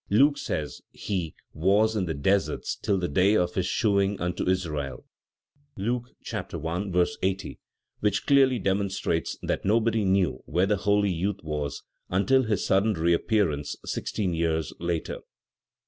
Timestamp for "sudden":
12.65-12.93